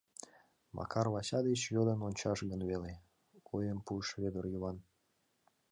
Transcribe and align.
—Макар 0.77 1.05
Вася 1.13 1.39
деч 1.47 1.61
йодын 1.75 1.99
ончаш 2.07 2.39
гын 2.51 2.61
веле,— 2.69 2.93
ойым 3.55 3.79
пуыш 3.85 4.07
Вӧдыр 4.21 4.45
Йыван. 4.53 4.77